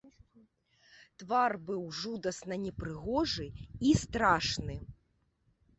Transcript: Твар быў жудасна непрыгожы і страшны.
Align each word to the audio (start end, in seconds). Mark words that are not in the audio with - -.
Твар 1.23 1.51
быў 1.67 1.83
жудасна 2.01 2.55
непрыгожы 2.65 3.47
і 3.91 3.95
страшны. 4.07 4.75